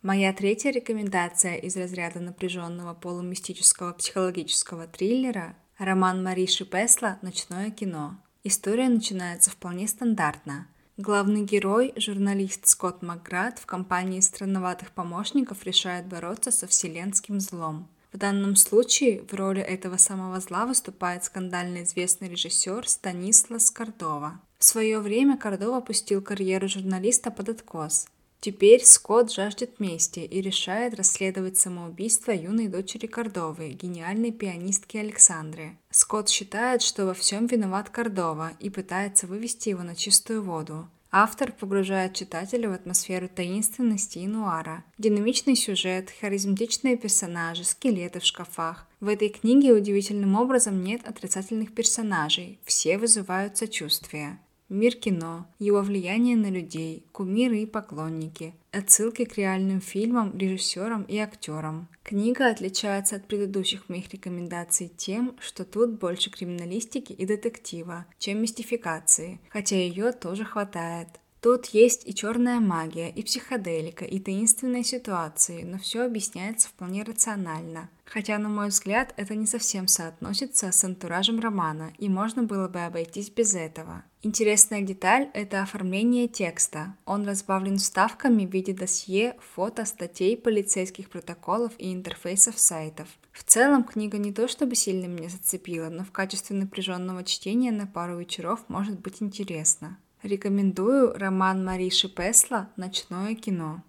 Моя 0.00 0.32
третья 0.32 0.70
рекомендация 0.70 1.56
из 1.56 1.76
разряда 1.76 2.20
напряженного 2.20 2.94
полумистического 2.94 3.92
психологического 3.92 4.86
триллера– 4.86 5.54
роман 5.80 6.22
Мариши 6.22 6.66
Песла 6.66 7.18
«Ночное 7.22 7.70
кино». 7.70 8.16
История 8.44 8.88
начинается 8.88 9.50
вполне 9.50 9.88
стандартно. 9.88 10.66
Главный 10.98 11.42
герой, 11.42 11.94
журналист 11.96 12.66
Скотт 12.66 13.00
Макград 13.00 13.58
в 13.58 13.64
компании 13.64 14.20
странноватых 14.20 14.92
помощников 14.92 15.64
решает 15.64 16.06
бороться 16.06 16.50
со 16.50 16.66
вселенским 16.66 17.40
злом. 17.40 17.88
В 18.12 18.18
данном 18.18 18.56
случае 18.56 19.22
в 19.22 19.32
роли 19.32 19.62
этого 19.62 19.96
самого 19.96 20.40
зла 20.40 20.66
выступает 20.66 21.24
скандально 21.24 21.84
известный 21.84 22.28
режиссер 22.28 22.86
Станислас 22.86 23.70
Кордова. 23.70 24.38
В 24.58 24.64
свое 24.64 25.00
время 25.00 25.38
Кордова 25.38 25.80
пустил 25.80 26.20
карьеру 26.20 26.68
журналиста 26.68 27.30
под 27.30 27.48
откос– 27.48 28.06
Теперь 28.40 28.82
Скотт 28.86 29.30
жаждет 29.30 29.80
мести 29.80 30.20
и 30.20 30.40
решает 30.40 30.94
расследовать 30.94 31.58
самоубийство 31.58 32.30
юной 32.30 32.68
дочери 32.68 33.06
Кордовы, 33.06 33.68
гениальной 33.70 34.32
пианистки 34.32 34.96
Александры. 34.96 35.76
Скотт 35.90 36.30
считает, 36.30 36.80
что 36.80 37.04
во 37.04 37.12
всем 37.12 37.46
виноват 37.46 37.90
Кордова 37.90 38.52
и 38.58 38.70
пытается 38.70 39.26
вывести 39.26 39.68
его 39.68 39.82
на 39.82 39.94
чистую 39.94 40.42
воду. 40.42 40.88
Автор 41.12 41.52
погружает 41.52 42.14
читателя 42.14 42.70
в 42.70 42.72
атмосферу 42.72 43.28
таинственности 43.28 44.18
и 44.18 44.28
нуара. 44.28 44.84
Динамичный 44.96 45.56
сюжет, 45.56 46.10
харизматичные 46.20 46.96
персонажи, 46.96 47.64
скелеты 47.64 48.20
в 48.20 48.24
шкафах. 48.24 48.86
В 49.00 49.08
этой 49.08 49.28
книге 49.28 49.72
удивительным 49.72 50.36
образом 50.36 50.82
нет 50.84 51.06
отрицательных 51.06 51.74
персонажей, 51.74 52.60
все 52.64 52.96
вызывают 52.96 53.56
сочувствие. 53.56 54.38
Мир 54.70 54.94
кино, 54.94 55.48
его 55.58 55.82
влияние 55.82 56.36
на 56.36 56.48
людей, 56.48 57.04
кумиры 57.10 57.58
и 57.58 57.66
поклонники, 57.66 58.54
отсылки 58.70 59.24
к 59.24 59.36
реальным 59.36 59.80
фильмам, 59.80 60.38
режиссерам 60.38 61.02
и 61.02 61.18
актерам. 61.18 61.88
Книга 62.04 62.46
отличается 62.46 63.16
от 63.16 63.26
предыдущих 63.26 63.88
моих 63.88 64.08
рекомендаций 64.10 64.86
тем, 64.96 65.36
что 65.40 65.64
тут 65.64 65.98
больше 65.98 66.30
криминалистики 66.30 67.12
и 67.12 67.26
детектива, 67.26 68.06
чем 68.20 68.40
мистификации, 68.40 69.40
хотя 69.48 69.74
ее 69.74 70.12
тоже 70.12 70.44
хватает. 70.44 71.08
Тут 71.40 71.66
есть 71.66 72.06
и 72.06 72.14
черная 72.14 72.60
магия, 72.60 73.10
и 73.10 73.24
психоделика, 73.24 74.04
и 74.04 74.20
таинственные 74.20 74.84
ситуации, 74.84 75.64
но 75.64 75.78
все 75.78 76.04
объясняется 76.04 76.68
вполне 76.68 77.02
рационально. 77.02 77.90
Хотя, 78.04 78.38
на 78.38 78.48
мой 78.48 78.68
взгляд, 78.68 79.14
это 79.16 79.34
не 79.34 79.46
совсем 79.46 79.88
соотносится 79.88 80.70
с 80.70 80.84
антуражем 80.84 81.40
романа, 81.40 81.92
и 81.98 82.08
можно 82.08 82.44
было 82.44 82.68
бы 82.68 82.80
обойтись 82.80 83.30
без 83.30 83.54
этого. 83.54 84.04
Интересная 84.22 84.82
деталь– 84.82 85.30
это 85.32 85.62
оформление 85.62 86.28
текста. 86.28 86.94
Он 87.06 87.26
разбавлен 87.26 87.78
вставками 87.78 88.44
в 88.44 88.52
виде 88.52 88.74
досье, 88.74 89.34
фото, 89.54 89.86
статей, 89.86 90.36
полицейских 90.36 91.08
протоколов 91.08 91.72
и 91.78 91.90
интерфейсов 91.90 92.58
сайтов. 92.58 93.08
В 93.32 93.42
целом, 93.44 93.82
книга 93.82 94.18
не 94.18 94.30
то 94.30 94.46
чтобы 94.46 94.74
сильно 94.74 95.06
меня 95.06 95.30
зацепила, 95.30 95.88
но 95.88 96.04
в 96.04 96.12
качестве 96.12 96.54
напряженного 96.54 97.24
чтения 97.24 97.72
на 97.72 97.86
пару 97.86 98.18
вечеров 98.18 98.60
может 98.68 99.00
быть 99.00 99.22
интересно. 99.22 99.96
Рекомендую 100.22 101.14
роман 101.14 101.64
Мариши 101.64 102.10
Песла 102.10 102.68
«Ночное 102.76 103.34
кино». 103.34 103.82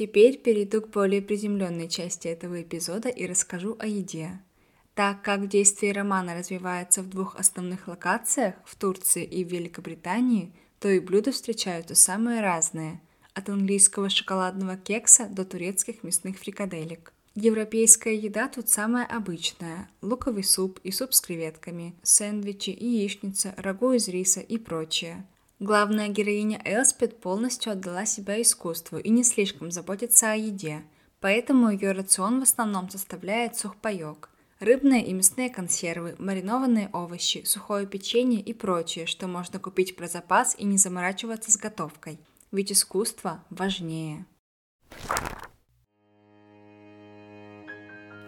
Теперь 0.00 0.38
перейду 0.38 0.80
к 0.80 0.88
более 0.88 1.20
приземленной 1.20 1.86
части 1.86 2.26
этого 2.26 2.62
эпизода 2.62 3.10
и 3.10 3.26
расскажу 3.26 3.76
о 3.78 3.86
еде. 3.86 4.40
Так 4.94 5.20
как 5.20 5.46
действие 5.46 5.92
романа 5.92 6.34
развивается 6.34 7.02
в 7.02 7.10
двух 7.10 7.36
основных 7.36 7.86
локациях, 7.86 8.54
в 8.64 8.76
Турции 8.76 9.22
и 9.22 9.44
в 9.44 9.52
Великобритании, 9.52 10.54
то 10.78 10.88
и 10.88 11.00
блюда 11.00 11.32
встречаются 11.32 11.94
самые 11.94 12.40
разные, 12.40 13.02
от 13.34 13.50
английского 13.50 14.08
шоколадного 14.08 14.78
кекса 14.78 15.28
до 15.30 15.44
турецких 15.44 16.02
мясных 16.02 16.38
фрикаделек. 16.38 17.12
Европейская 17.34 18.16
еда 18.16 18.48
тут 18.48 18.70
самая 18.70 19.04
обычная– 19.04 19.90
луковый 20.00 20.44
суп 20.44 20.80
и 20.82 20.92
суп 20.92 21.12
с 21.12 21.20
креветками, 21.20 21.94
сэндвичи, 22.02 22.70
яичница, 22.70 23.52
рагу 23.58 23.92
из 23.92 24.08
риса 24.08 24.40
и 24.40 24.56
прочее. 24.56 25.26
Главная 25.60 26.08
героиня 26.08 26.58
Элспет 26.64 27.20
полностью 27.20 27.72
отдала 27.72 28.06
себя 28.06 28.40
искусству 28.40 28.96
и 28.96 29.10
не 29.10 29.22
слишком 29.22 29.70
заботится 29.70 30.32
о 30.32 30.34
еде, 30.34 30.82
поэтому 31.20 31.70
ее 31.70 31.92
рацион 31.92 32.40
в 32.40 32.44
основном 32.44 32.88
составляет 32.88 33.56
сухпайок, 33.56 34.30
рыбные 34.58 35.04
и 35.04 35.12
мясные 35.12 35.50
консервы, 35.50 36.16
маринованные 36.18 36.88
овощи, 36.94 37.42
сухое 37.44 37.86
печенье 37.86 38.40
и 38.40 38.54
прочее, 38.54 39.04
что 39.04 39.28
можно 39.28 39.58
купить 39.58 39.96
про 39.96 40.08
запас 40.08 40.56
и 40.58 40.64
не 40.64 40.78
заморачиваться 40.78 41.52
с 41.52 41.58
готовкой. 41.58 42.18
Ведь 42.50 42.72
искусство 42.72 43.44
важнее. 43.50 44.24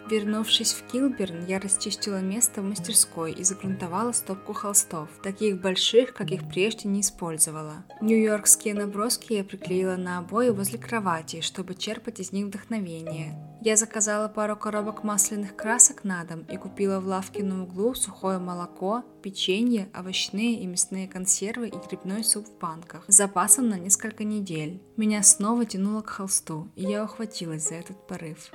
Вернувшись 0.09 0.73
в 0.73 0.91
Килберн, 0.91 1.45
я 1.45 1.59
расчистила 1.59 2.19
место 2.19 2.61
в 2.61 2.65
мастерской 2.65 3.31
и 3.31 3.43
загрунтовала 3.43 4.11
стопку 4.11 4.53
холстов, 4.53 5.07
таких 5.23 5.61
больших, 5.61 6.13
как 6.13 6.31
их 6.31 6.47
прежде 6.49 6.89
не 6.89 7.01
использовала. 7.01 7.85
Нью-Йоркские 8.01 8.73
наброски 8.73 9.33
я 9.33 9.43
приклеила 9.43 9.95
на 9.95 10.17
обои 10.19 10.49
возле 10.49 10.77
кровати, 10.77 11.41
чтобы 11.41 11.75
черпать 11.75 12.19
из 12.19 12.31
них 12.31 12.47
вдохновение. 12.47 13.33
Я 13.61 13.77
заказала 13.77 14.27
пару 14.27 14.57
коробок 14.57 15.05
масляных 15.05 15.55
красок 15.55 16.03
на 16.03 16.25
дом 16.25 16.41
и 16.51 16.57
купила 16.57 16.99
в 16.99 17.07
лавке 17.07 17.43
на 17.43 17.63
углу 17.63 17.95
сухое 17.95 18.37
молоко, 18.37 19.05
печенье, 19.21 19.87
овощные 19.97 20.59
и 20.59 20.67
мясные 20.67 21.07
консервы 21.07 21.69
и 21.69 21.87
грибной 21.87 22.25
суп 22.25 22.45
в 22.45 22.59
банках 22.59 23.05
с 23.07 23.15
запасом 23.15 23.69
на 23.69 23.79
несколько 23.79 24.25
недель. 24.25 24.81
Меня 24.97 25.23
снова 25.23 25.65
тянуло 25.65 26.01
к 26.01 26.09
холсту, 26.09 26.69
и 26.75 26.83
я 26.83 27.05
ухватилась 27.05 27.69
за 27.69 27.75
этот 27.75 28.05
порыв. 28.05 28.51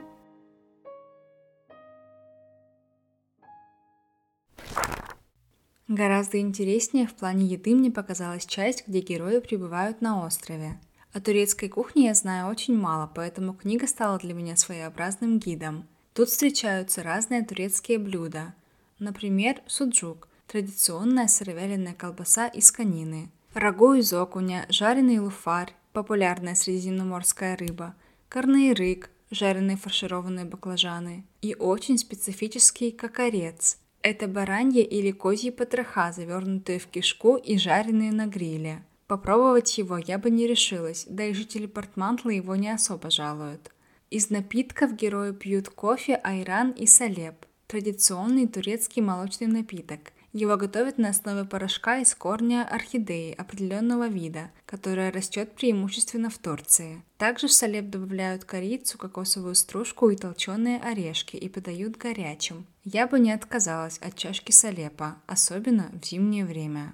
Гораздо 5.88 6.38
интереснее 6.38 7.07
в 7.07 7.14
плане 7.14 7.46
еды 7.46 7.74
мне 7.74 7.90
показалась 7.90 8.44
часть, 8.44 8.87
где 8.87 9.01
герои 9.01 9.38
прибывают 9.40 10.03
на 10.03 10.22
острове. 10.27 10.79
О 11.14 11.20
турецкой 11.20 11.70
кухне 11.70 12.07
я 12.07 12.14
знаю 12.14 12.51
очень 12.51 12.77
мало, 12.77 13.11
поэтому 13.14 13.55
книга 13.55 13.87
стала 13.87 14.18
для 14.18 14.35
меня 14.35 14.55
своеобразным 14.55 15.38
гидом. 15.38 15.88
Тут 16.12 16.29
встречаются 16.29 17.03
разные 17.03 17.42
турецкие 17.42 17.98
блюда. 17.98 18.55
Например, 18.98 19.62
суджук– 19.66 20.29
традиционная 20.46 21.27
сыровяленая 21.27 21.94
колбаса 21.94 22.48
из 22.48 22.70
конины, 22.70 23.31
рагу 23.55 23.94
из 23.94 24.12
окуня, 24.12 24.66
жареный 24.68 25.20
луфарь– 25.20 25.74
популярная 25.94 26.55
средиземноморская 26.55 27.57
рыба, 27.57 27.94
корнеирык– 28.29 29.09
жареные 29.31 29.79
фаршированные 29.79 30.44
баклажаны 30.44 31.24
и 31.40 31.55
очень 31.55 31.96
специфический 31.96 32.90
кокорец 32.90 33.79
это 34.03 34.29
баранье 34.29 34.83
или 34.83 35.11
козьи 35.11 35.51
потроха, 35.51 36.13
завернутые 36.13 36.79
в 36.79 36.87
кишку 36.87 37.37
и 37.37 37.59
жареные 37.59 38.13
на 38.13 38.27
гриле. 38.27 38.83
Попробовать 39.07 39.79
его 39.79 39.99
я 39.99 40.19
бы 40.19 40.31
не 40.31 40.47
решилась, 40.47 41.07
да 41.09 41.25
и 41.25 41.33
жители 41.33 41.67
Портмантла 41.67 42.31
его 42.31 42.57
не 42.57 42.69
особо 42.69 43.11
жалуют. 43.11 43.73
Из 44.11 44.31
напитков 44.31 44.95
герои 44.95 45.33
пьют 45.33 45.69
кофе, 45.69 46.15
айран 46.17 46.71
и 46.71 46.87
салеп– 46.87 47.47
традиционный 47.67 48.47
турецкий 48.47 49.03
молочный 49.03 49.47
напиток. 49.47 50.13
Его 50.35 50.59
готовят 50.59 50.99
на 50.99 51.09
основе 51.09 51.45
порошка 51.45 51.99
из 51.99 52.14
корня 52.14 52.69
орхидеи 52.69 53.33
определенного 53.33 54.09
вида, 54.09 54.51
которая 54.67 55.11
растет 55.11 55.53
преимущественно 55.53 56.29
в 56.29 56.37
Турции. 56.37 57.03
Также 57.17 57.49
в 57.49 57.53
салеп 57.53 57.88
добавляют 57.88 58.45
корицу, 58.45 58.99
кокосовую 58.99 59.55
стружку 59.55 60.11
и 60.11 60.17
толченые 60.17 60.81
орешки 60.81 61.37
и 61.37 61.49
подают 61.49 61.97
горячим. 61.97 62.67
Я 62.85 63.07
бы 63.07 63.19
не 63.19 63.33
отказалась 63.33 63.99
от 63.99 64.17
чашки 64.17 64.53
салепа, 64.53 65.17
особенно 65.27 65.91
в 65.93 66.05
зимнее 66.05 66.45
время. 66.45 66.93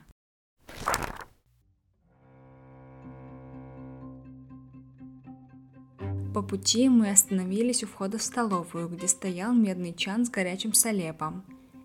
По 6.33 6.43
пути 6.43 6.89
мы 6.89 7.11
остановились 7.11 7.85
у 7.85 7.87
входа 7.87 8.19
в 8.19 8.23
столовую, 8.23 8.89
где 8.89 9.07
стоял 9.07 9.53
медный 9.53 9.93
чан 9.93 10.25
с 10.25 10.31
горячим 10.31 10.73
салепом. 10.73 11.45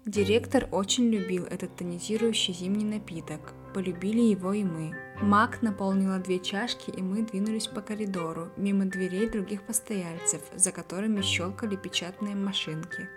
Директор 0.10 0.68
очень 0.72 1.12
любил 1.12 1.46
этот 1.46 1.76
тонизирующий 1.76 2.52
зимний 2.52 2.84
напиток. 2.84 3.54
Полюбили 3.76 4.22
его 4.22 4.54
и 4.54 4.64
мы. 4.64 4.96
Мак 5.22 5.62
наполнила 5.62 6.18
две 6.18 6.40
чашки, 6.40 6.90
и 6.90 7.00
мы 7.00 7.22
двинулись 7.22 7.68
по 7.68 7.82
коридору, 7.82 8.50
мимо 8.58 8.86
дверей 8.86 9.30
других 9.30 9.62
постояльцев, 9.68 10.42
за 10.56 10.72
которыми 10.72 11.22
щелкали 11.22 11.76
печатные 11.76 12.34
машинки. 12.36 13.08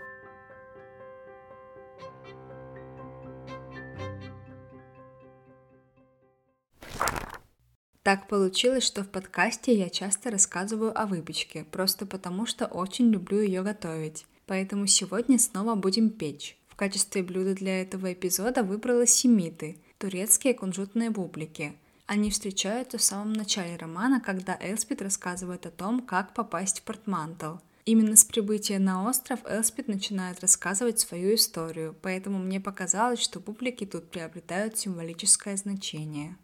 Так 8.02 8.28
получилось, 8.28 8.84
что 8.84 9.02
в 9.02 9.08
подкасте 9.08 9.74
я 9.74 9.88
часто 9.88 10.30
рассказываю 10.30 10.92
о 10.94 11.06
выпечке, 11.06 11.64
просто 11.64 12.04
потому 12.04 12.44
что 12.44 12.66
очень 12.66 13.10
люблю 13.10 13.40
ее 13.40 13.62
готовить. 13.62 14.26
Поэтому 14.46 14.86
сегодня 14.86 15.38
снова 15.38 15.74
будем 15.74 16.10
печь. 16.10 16.58
Качестве 16.82 17.22
блюда 17.22 17.54
для 17.54 17.80
этого 17.80 18.12
эпизода 18.12 18.64
выбрала 18.64 19.06
семиты– 19.06 19.78
турецкие 19.98 20.52
кунжутные 20.52 21.10
бублики. 21.10 21.74
Они 22.06 22.28
встречаются 22.28 22.98
в 22.98 23.02
самом 23.04 23.34
начале 23.34 23.76
романа, 23.76 24.20
когда 24.20 24.58
Элспид 24.60 25.00
рассказывает 25.00 25.64
о 25.64 25.70
том, 25.70 26.00
как 26.00 26.34
попасть 26.34 26.80
в 26.80 26.82
Портмантл. 26.82 27.58
Именно 27.84 28.16
с 28.16 28.24
прибытия 28.24 28.80
на 28.80 29.08
остров 29.08 29.38
Элспид 29.48 29.86
начинает 29.86 30.40
рассказывать 30.40 30.98
свою 30.98 31.36
историю, 31.36 31.94
поэтому 32.02 32.40
мне 32.40 32.58
показалось, 32.58 33.20
что 33.20 33.38
бублики 33.38 33.86
тут 33.86 34.10
приобретают 34.10 34.76
символическое 34.76 35.56
значение. 35.56 36.36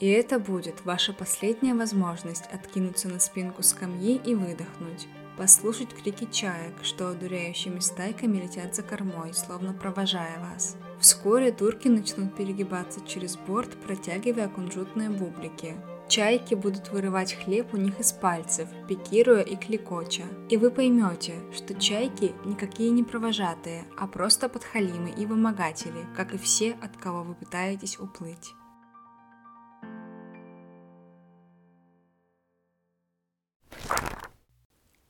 И 0.00 0.06
это 0.06 0.38
будет 0.38 0.86
ваша 0.86 1.12
последняя 1.12 1.74
возможность 1.74 2.46
откинуться 2.50 3.10
на 3.10 3.20
спинку 3.20 3.62
скамьи 3.62 4.18
и 4.24 4.34
выдохнуть. 4.34 5.06
Послушать 5.42 5.92
крики 5.92 6.28
чаек, 6.30 6.72
что 6.84 7.08
одуряющими 7.08 7.80
стайками 7.80 8.36
летят 8.36 8.76
за 8.76 8.84
кормой, 8.84 9.34
словно 9.34 9.72
провожая 9.72 10.38
вас. 10.38 10.76
Вскоре 11.00 11.50
турки 11.50 11.88
начнут 11.88 12.36
перегибаться 12.36 13.00
через 13.04 13.36
борт, 13.36 13.70
протягивая 13.84 14.46
кунжутные 14.46 15.10
бублики. 15.10 15.74
Чайки 16.08 16.54
будут 16.54 16.90
вырывать 16.90 17.34
хлеб 17.34 17.74
у 17.74 17.76
них 17.76 17.98
из 17.98 18.12
пальцев, 18.12 18.68
пикируя 18.86 19.42
и 19.42 19.56
кликоча. 19.56 20.22
И 20.48 20.56
вы 20.56 20.70
поймете, 20.70 21.34
что 21.52 21.74
чайки 21.74 22.36
никакие 22.44 22.90
не 22.90 23.02
провожатые, 23.02 23.82
а 23.98 24.06
просто 24.06 24.48
подхалимы 24.48 25.10
и 25.10 25.26
вымогатели, 25.26 26.06
как 26.16 26.34
и 26.34 26.38
все, 26.38 26.76
от 26.80 26.96
кого 26.98 27.24
вы 27.24 27.34
пытаетесь 27.34 27.98
уплыть. 27.98 28.54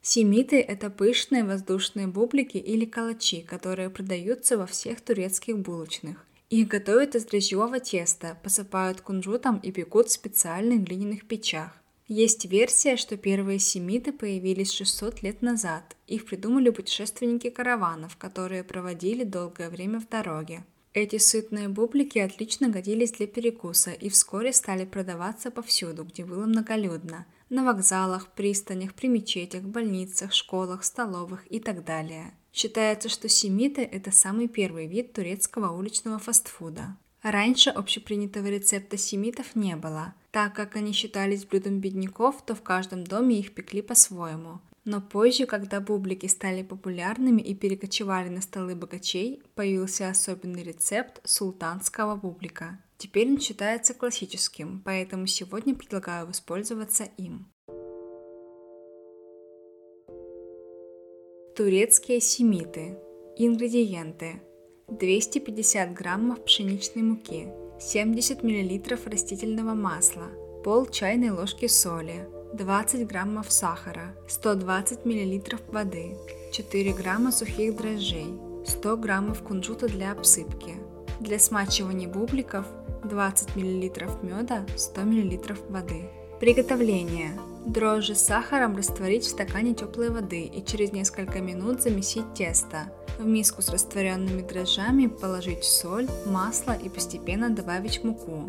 Семиты– 0.05 0.61
это 0.69 0.91
пышные 0.91 1.45
воздушные 1.45 2.09
бублики 2.09 2.57
или 2.57 2.85
калачи, 2.85 3.41
которые 3.41 3.89
продаются 3.89 4.59
во 4.59 4.67
всех 4.67 5.01
турецких 5.01 5.57
булочных. 5.57 6.27
Их 6.51 6.67
готовят 6.67 7.15
из 7.15 7.25
дрожжевого 7.25 7.79
теста, 7.79 8.37
посыпают 8.43 9.01
кунжутом 9.01 9.59
и 9.59 9.71
пекут 9.71 10.09
в 10.09 10.13
специальных 10.13 10.83
глиняных 10.83 11.29
печах. 11.29 11.81
Есть 12.09 12.47
версия, 12.47 12.97
что 12.97 13.17
первые 13.17 13.61
семиты 13.61 14.13
появились 14.13 14.73
600 14.73 15.23
лет 15.23 15.41
назад. 15.41 15.97
Их 16.09 16.27
придумали 16.27 16.71
путешественники 16.71 17.49
караванов, 17.49 18.17
которые 18.17 18.65
проводили 18.65 19.23
долгое 19.23 19.71
время 19.71 20.01
в 20.01 20.09
дороге. 20.09 20.65
Эти 20.95 21.17
сытные 21.19 21.69
бублики 21.69 22.19
отлично 22.19 22.69
годились 22.69 23.13
для 23.13 23.29
перекуса 23.29 23.93
и 23.93 24.09
вскоре 24.09 24.53
стали 24.53 24.85
продаваться 24.85 25.53
повсюду, 25.53 26.03
где 26.03 26.25
было 26.25 26.45
многолюдно– 26.45 27.25
на 27.53 27.65
вокзалах, 27.65 28.29
пристанях, 28.29 28.95
при 28.95 29.09
мечетях, 29.09 29.63
больницах, 29.63 30.33
школах, 30.33 30.85
столовых 30.85 31.45
и 31.53 31.61
так 31.61 31.85
далее. 31.85 32.33
Считается, 32.51 33.11
что 33.11 33.29
семиты– 33.29 33.83
это 33.93 34.11
самый 34.11 34.49
первый 34.49 34.87
вид 34.87 35.13
турецкого 35.13 35.71
уличного 35.71 36.19
фастфуда. 36.19 36.97
Раньше 37.23 37.69
общепринятого 37.69 38.47
рецепта 38.47 38.97
семитов 38.97 39.55
не 39.55 39.77
было. 39.77 40.15
Так 40.31 40.55
как 40.55 40.77
они 40.77 40.93
считались 40.93 41.45
блюдом 41.45 41.79
бедняков, 41.79 42.43
то 42.45 42.55
в 42.55 42.63
каждом 42.63 43.05
доме 43.05 43.39
их 43.39 43.55
пекли 43.55 43.83
по-своему. 43.83 44.61
Но 44.85 45.03
позже, 45.03 45.45
когда 45.45 45.81
бублики 45.81 46.27
стали 46.27 46.63
популярными 46.63 47.43
и 47.43 47.55
перекочевали 47.55 48.31
на 48.31 48.41
столы 48.41 48.75
богачей, 48.75 49.43
появился 49.55 50.09
особенный 50.09 50.63
рецепт 50.63 51.21
султанского 51.25 52.17
бублика. 52.17 52.81
Теперь 53.03 53.29
он 53.33 53.41
считается 53.41 53.95
классическим, 53.95 54.81
поэтому 54.85 55.27
сегодня 55.27 55.75
предлагаю 55.75 56.25
воспользоваться 56.25 57.03
им. 57.17 57.53
Турецкие 61.57 62.21
семиты. 62.21 62.97
Ингредиенты. 63.37 64.41
250 64.87 65.93
граммов 65.95 66.45
пшеничной 66.45 67.03
муки, 67.03 67.49
70 67.81 68.45
миллилитров 68.45 69.05
растительного 69.09 69.75
масла, 69.75 70.29
пол 70.63 70.87
чайной 70.87 71.31
ложки 71.31 71.67
соли, 71.67 72.29
20 72.55 73.05
граммов 73.09 73.51
сахара, 73.51 74.15
120 74.29 75.05
мл 75.05 75.43
воды, 75.73 76.17
4 76.53 76.93
грамма 76.93 77.33
сухих 77.33 77.77
дрожжей, 77.77 78.39
100 78.65 78.97
граммов 78.99 79.43
кунжута 79.43 79.89
для 79.89 80.13
обсыпки. 80.13 80.92
Для 81.23 81.39
смачивания 81.39 82.09
бубликов 82.09 82.67
20 83.05 83.55
мл 83.55 83.63
меда, 84.23 84.67
100 84.77 85.01
мл 85.03 85.39
воды. 85.69 86.11
Приготовление. 86.41 87.39
Дрожжи 87.65 88.17
с 88.17 88.23
сахаром 88.23 88.77
растворить 88.77 89.23
в 89.23 89.29
стакане 89.29 89.73
теплой 89.73 90.11
воды 90.11 90.43
и 90.43 90.65
через 90.65 90.91
несколько 90.91 91.41
минут 91.41 91.81
замесить 91.81 92.35
тесто. 92.35 92.93
В 93.21 93.25
миску 93.25 93.63
с 93.63 93.69
растворенными 93.69 94.43
дрожжами 94.43 95.07
положить 95.07 95.63
соль, 95.63 96.09
масло 96.27 96.73
и 96.73 96.89
постепенно 96.89 97.51
добавить 97.51 98.03
муку. 98.03 98.49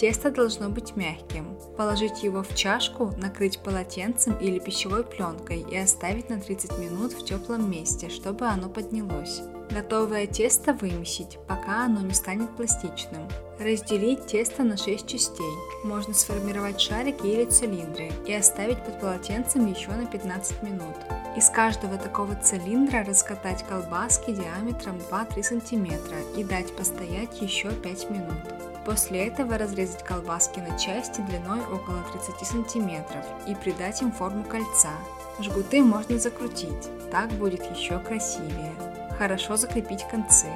Тесто 0.00 0.30
должно 0.30 0.70
быть 0.70 0.96
мягким. 0.96 1.58
Положить 1.76 2.22
его 2.22 2.42
в 2.42 2.54
чашку, 2.54 3.12
накрыть 3.18 3.58
полотенцем 3.58 4.38
или 4.38 4.58
пищевой 4.58 5.04
пленкой 5.04 5.60
и 5.60 5.76
оставить 5.76 6.30
на 6.30 6.40
30 6.40 6.78
минут 6.78 7.12
в 7.12 7.22
теплом 7.22 7.70
месте, 7.70 8.08
чтобы 8.08 8.46
оно 8.46 8.70
поднялось. 8.70 9.42
Готовое 9.74 10.28
тесто 10.28 10.72
вымесить, 10.72 11.36
пока 11.48 11.86
оно 11.86 12.00
не 12.00 12.14
станет 12.14 12.48
пластичным. 12.54 13.28
Разделить 13.58 14.24
тесто 14.24 14.62
на 14.62 14.76
6 14.76 15.04
частей. 15.04 15.52
Можно 15.82 16.14
сформировать 16.14 16.80
шарики 16.80 17.26
или 17.26 17.44
цилиндры 17.44 18.12
и 18.24 18.32
оставить 18.32 18.80
под 18.84 19.00
полотенцем 19.00 19.66
еще 19.66 19.90
на 19.90 20.06
15 20.06 20.62
минут. 20.62 20.94
Из 21.36 21.50
каждого 21.50 21.98
такого 21.98 22.36
цилиндра 22.36 23.02
раскатать 23.02 23.64
колбаски 23.66 24.30
диаметром 24.30 25.00
2-3 25.10 25.42
см 25.42 26.14
и 26.36 26.44
дать 26.44 26.72
постоять 26.76 27.42
еще 27.42 27.72
5 27.72 28.10
минут. 28.10 28.38
После 28.86 29.26
этого 29.26 29.58
разрезать 29.58 30.04
колбаски 30.04 30.60
на 30.60 30.78
части 30.78 31.20
длиной 31.22 31.62
около 31.62 32.00
30 32.12 32.46
см 32.46 33.04
и 33.48 33.56
придать 33.56 34.02
им 34.02 34.12
форму 34.12 34.44
кольца. 34.44 34.92
Жгуты 35.40 35.82
можно 35.82 36.16
закрутить, 36.16 37.10
так 37.10 37.32
будет 37.32 37.68
еще 37.76 37.98
красивее. 37.98 38.93
Хорошо 39.18 39.56
закрепить 39.56 40.06
концы. 40.08 40.48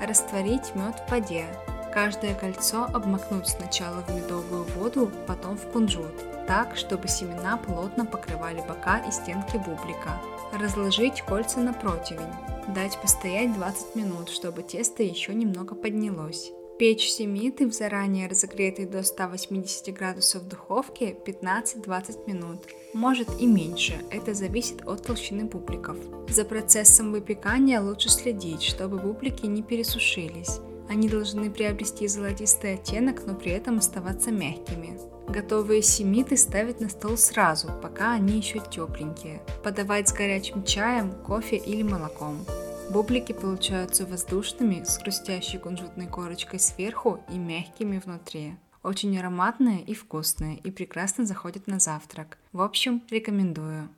Растворить 0.00 0.74
мед 0.74 1.02
в 1.06 1.10
воде. 1.10 1.46
Каждое 1.92 2.34
кольцо 2.34 2.88
обмакнуть 2.92 3.48
сначала 3.48 4.02
в 4.02 4.14
медовую 4.14 4.64
воду, 4.76 5.10
потом 5.26 5.56
в 5.56 5.66
кунжут, 5.70 6.46
так, 6.46 6.76
чтобы 6.76 7.06
семена 7.08 7.58
плотно 7.58 8.06
покрывали 8.06 8.62
бока 8.66 8.98
и 8.98 9.10
стенки 9.10 9.56
бублика. 9.58 10.20
Разложить 10.52 11.22
кольца 11.22 11.60
на 11.60 11.72
противень. 11.72 12.32
Дать 12.68 12.98
постоять 13.00 13.52
20 13.54 13.94
минут, 13.96 14.30
чтобы 14.30 14.62
тесто 14.62 15.02
еще 15.02 15.34
немного 15.34 15.74
поднялось. 15.74 16.52
Печь 16.82 17.12
семиты 17.12 17.68
в 17.68 17.72
заранее 17.72 18.26
разогретой 18.26 18.86
до 18.86 19.04
180 19.04 19.94
градусов 19.94 20.48
духовке 20.48 21.16
15-20 21.24 22.26
минут. 22.26 22.66
Может 22.92 23.28
и 23.38 23.46
меньше, 23.46 24.04
это 24.10 24.34
зависит 24.34 24.84
от 24.84 25.04
толщины 25.04 25.44
бубликов. 25.44 25.96
За 26.28 26.44
процессом 26.44 27.12
выпекания 27.12 27.80
лучше 27.80 28.08
следить, 28.08 28.64
чтобы 28.64 28.98
бублики 28.98 29.46
не 29.46 29.62
пересушились. 29.62 30.58
Они 30.90 31.08
должны 31.08 31.52
приобрести 31.52 32.08
золотистый 32.08 32.74
оттенок, 32.74 33.26
но 33.26 33.36
при 33.36 33.52
этом 33.52 33.78
оставаться 33.78 34.32
мягкими. 34.32 34.98
Готовые 35.28 35.82
семиты 35.82 36.36
ставить 36.36 36.80
на 36.80 36.88
стол 36.88 37.16
сразу, 37.16 37.68
пока 37.80 38.14
они 38.14 38.38
еще 38.38 38.58
тепленькие. 38.58 39.40
Подавать 39.62 40.08
с 40.08 40.12
горячим 40.12 40.64
чаем, 40.64 41.12
кофе 41.24 41.58
или 41.58 41.84
молоком. 41.84 42.44
Бублики 42.92 43.32
получаются 43.32 44.04
воздушными, 44.04 44.84
с 44.84 44.98
хрустящей 44.98 45.58
кунжутной 45.58 46.06
корочкой 46.06 46.60
сверху 46.60 47.24
и 47.32 47.38
мягкими 47.38 47.98
внутри. 48.04 48.56
Очень 48.82 49.18
ароматные 49.18 49.80
и 49.80 49.94
вкусные, 49.94 50.58
и 50.58 50.70
прекрасно 50.70 51.24
заходят 51.24 51.66
на 51.66 51.78
завтрак. 51.78 52.36
В 52.52 52.60
общем, 52.60 53.02
рекомендую. 53.08 53.88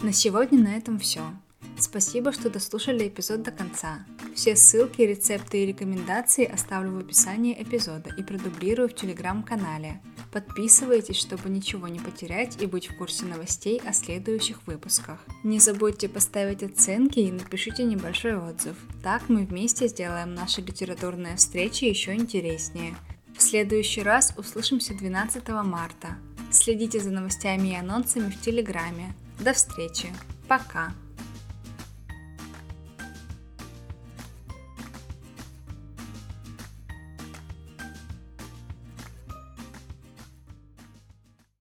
На 0.00 0.14
сегодня 0.14 0.58
на 0.58 0.78
этом 0.78 0.98
все. 0.98 1.20
Спасибо, 1.78 2.32
что 2.32 2.48
дослушали 2.48 3.06
эпизод 3.06 3.42
до 3.42 3.50
конца. 3.50 4.06
Все 4.34 4.56
ссылки, 4.56 5.02
рецепты 5.02 5.62
и 5.62 5.66
рекомендации 5.66 6.46
оставлю 6.46 6.92
в 6.92 6.98
описании 7.00 7.62
эпизода 7.62 8.14
и 8.16 8.22
продублирую 8.22 8.88
в 8.88 8.94
телеграм-канале. 8.94 10.00
Подписывайтесь, 10.34 11.16
чтобы 11.16 11.48
ничего 11.48 11.86
не 11.86 12.00
потерять 12.00 12.60
и 12.60 12.66
быть 12.66 12.90
в 12.90 12.96
курсе 12.96 13.24
новостей 13.24 13.80
о 13.86 13.92
следующих 13.92 14.66
выпусках. 14.66 15.20
Не 15.44 15.60
забудьте 15.60 16.08
поставить 16.08 16.64
оценки 16.64 17.20
и 17.20 17.30
напишите 17.30 17.84
небольшой 17.84 18.36
отзыв. 18.36 18.76
Так 19.00 19.28
мы 19.28 19.46
вместе 19.46 19.86
сделаем 19.86 20.34
наши 20.34 20.60
литературные 20.60 21.36
встречи 21.36 21.84
еще 21.84 22.14
интереснее. 22.14 22.96
В 23.38 23.42
следующий 23.42 24.02
раз 24.02 24.34
услышимся 24.36 24.92
12 24.92 25.48
марта. 25.64 26.16
Следите 26.50 26.98
за 26.98 27.12
новостями 27.12 27.68
и 27.68 27.76
анонсами 27.76 28.28
в 28.28 28.40
Телеграме. 28.40 29.14
До 29.38 29.52
встречи. 29.52 30.12
Пока. 30.48 30.92